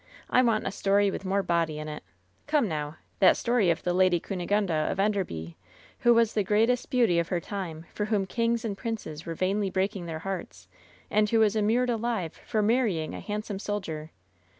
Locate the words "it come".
1.87-2.67